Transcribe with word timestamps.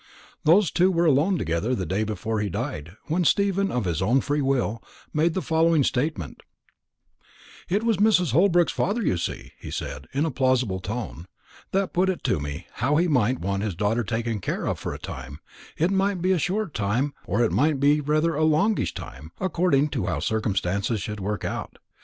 Those 0.45 0.71
two 0.71 0.89
were 0.89 1.05
alone 1.05 1.37
together 1.37 1.75
the 1.75 1.85
day 1.85 2.03
before 2.03 2.39
he 2.39 2.49
died, 2.49 2.97
when 3.05 3.23
Stephen, 3.23 3.71
of 3.71 3.85
his 3.85 4.01
own 4.01 4.19
free 4.19 4.41
will, 4.41 4.81
made 5.13 5.35
the 5.35 5.43
following 5.43 5.83
statement: 5.83 6.41
"It 7.69 7.83
was 7.83 7.97
Mrs. 7.97 8.31
Holbrook's 8.31 8.71
father, 8.71 9.03
you 9.03 9.15
see," 9.15 9.51
he 9.59 9.69
said, 9.69 10.07
in 10.11 10.25
a 10.25 10.31
plausible 10.31 10.79
tone, 10.79 11.27
"that 11.71 11.93
put 11.93 12.09
it 12.09 12.23
to 12.23 12.39
me, 12.39 12.65
how 12.71 12.95
he 12.95 13.07
might 13.07 13.37
want 13.41 13.61
his 13.61 13.75
daughter 13.75 14.03
taken 14.03 14.39
care 14.39 14.65
of 14.65 14.79
for 14.79 14.91
a 14.91 14.97
time 14.97 15.39
it 15.77 15.91
might 15.91 16.19
be 16.19 16.31
a 16.31 16.39
short 16.39 16.73
time, 16.73 17.13
or 17.27 17.43
it 17.43 17.51
might 17.51 17.79
be 17.79 18.01
rather 18.01 18.33
a 18.33 18.43
longish 18.43 18.95
time, 18.95 19.31
according 19.39 19.87
to 19.89 20.07
how 20.07 20.19
circumstances 20.19 20.99
should 20.99 21.19
work 21.19 21.45
out. 21.45 21.77